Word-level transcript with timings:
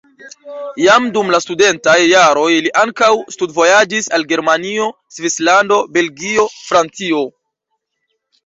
Jam 0.83 1.03
dum 1.17 1.27
la 1.33 1.39
studentaj 1.43 1.97
jaroj 2.11 2.47
li 2.67 2.71
ankaŭ 2.83 3.11
studvojaĝis 3.35 4.09
al 4.19 4.25
Germanio, 4.33 4.89
Svislando, 5.19 5.81
Belgio, 5.99 6.51
Francio. 6.65 7.25